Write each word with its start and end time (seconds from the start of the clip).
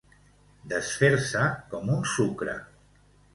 Desfer-se 0.71 1.43
com 1.75 1.93
un 1.97 2.01
sucre. 2.15 2.57